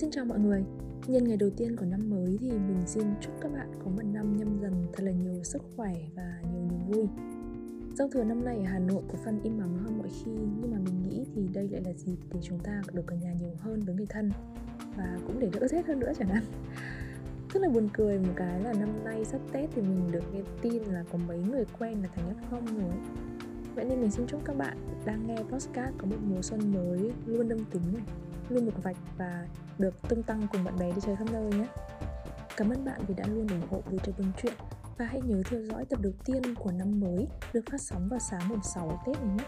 Xin 0.00 0.10
chào 0.10 0.24
mọi 0.24 0.38
người. 0.38 0.64
Nhân 1.06 1.24
ngày 1.24 1.36
đầu 1.36 1.50
tiên 1.56 1.76
của 1.76 1.84
năm 1.84 2.10
mới 2.10 2.36
thì 2.40 2.50
mình 2.50 2.82
xin 2.86 3.06
chúc 3.20 3.34
các 3.40 3.52
bạn 3.52 3.68
có 3.84 3.90
một 3.90 4.02
năm 4.04 4.36
nhâm 4.36 4.58
dần 4.60 4.86
thật 4.92 5.04
là 5.04 5.12
nhiều 5.12 5.42
sức 5.44 5.62
khỏe 5.76 5.94
và 6.14 6.40
nhiều 6.52 6.62
niềm 6.70 6.86
vui. 6.88 7.08
Giao 7.94 8.08
thừa 8.08 8.24
năm 8.24 8.44
nay 8.44 8.56
ở 8.56 8.64
Hà 8.64 8.78
Nội 8.78 9.02
có 9.08 9.18
phần 9.24 9.40
im 9.42 9.58
ắng 9.58 9.78
hơn 9.78 9.98
mọi 9.98 10.08
khi, 10.08 10.30
Nhưng 10.60 10.70
mà 10.70 10.78
mình 10.84 11.02
nghĩ 11.02 11.24
thì 11.34 11.48
đây 11.54 11.68
lại 11.68 11.82
là 11.84 11.92
dịp 11.92 12.16
để 12.32 12.40
chúng 12.42 12.58
ta 12.58 12.82
được 12.92 13.06
ở 13.06 13.16
nhà 13.16 13.32
nhiều 13.40 13.50
hơn 13.58 13.80
với 13.80 13.94
người 13.94 14.06
thân 14.06 14.30
Và 14.96 15.18
cũng 15.26 15.40
để 15.40 15.50
đỡ 15.60 15.68
rét 15.68 15.86
hơn 15.86 16.00
nữa 16.00 16.12
chẳng 16.18 16.28
hạn. 16.28 16.44
Rất 17.54 17.62
là 17.62 17.68
buồn 17.68 17.88
cười 17.92 18.18
một 18.18 18.32
cái 18.36 18.60
là 18.60 18.72
năm 18.72 19.04
nay 19.04 19.24
sắp 19.24 19.40
Tết 19.52 19.70
thì 19.74 19.82
mình 19.82 20.12
được 20.12 20.24
nghe 20.32 20.40
tin 20.62 20.82
là 20.82 21.04
có 21.12 21.18
mấy 21.28 21.42
người 21.50 21.64
quen 21.78 22.02
là 22.02 22.08
thành 22.14 22.34
F0 22.50 22.66
rồi. 22.66 22.94
Vậy 23.74 23.84
nên 23.84 24.00
mình 24.00 24.10
xin 24.10 24.26
chúc 24.26 24.40
các 24.44 24.56
bạn 24.56 24.76
đang 25.04 25.26
nghe 25.26 25.36
podcast 25.36 25.94
có 25.98 26.06
một 26.06 26.18
mùa 26.22 26.42
xuân 26.42 26.72
mới 26.72 27.12
luôn 27.26 27.48
âm 27.48 27.64
tính 27.64 27.82
này 27.94 28.04
luôn 28.50 28.66
một 28.66 28.72
vạch 28.82 28.96
và 29.18 29.46
được 29.78 30.08
tung 30.08 30.22
tăng 30.22 30.46
cùng 30.52 30.64
bạn 30.64 30.78
bè 30.78 30.92
đi 30.92 31.00
chơi 31.06 31.16
khắp 31.16 31.26
nơi 31.32 31.50
nhé. 31.50 31.66
Cảm 32.56 32.70
ơn 32.70 32.84
bạn 32.84 33.00
vì 33.08 33.14
đã 33.14 33.24
luôn 33.26 33.48
ủng 33.48 33.68
hộ 33.70 33.82
với 33.86 33.98
trời 34.02 34.14
buôn 34.18 34.32
chuyện. 34.42 34.54
Và 34.98 35.04
hãy 35.06 35.20
nhớ 35.20 35.42
theo 35.50 35.60
dõi 35.60 35.84
tập 35.84 35.98
đầu 36.02 36.12
tiên 36.24 36.54
của 36.54 36.70
năm 36.70 37.00
mới 37.00 37.28
được 37.52 37.64
phát 37.70 37.80
sóng 37.80 38.08
vào 38.08 38.20
sáng 38.20 38.48
mùng 38.48 38.62
6 38.62 39.02
Tết 39.06 39.22
này 39.22 39.34
nhé. 39.38 39.44